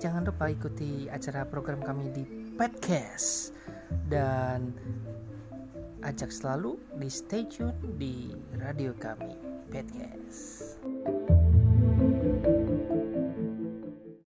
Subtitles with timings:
[0.00, 2.24] jangan lupa ikuti acara program kami di
[2.56, 3.52] podcast
[4.08, 4.72] dan
[6.00, 9.36] ajak selalu di stay tune di radio kami
[9.68, 10.80] podcast.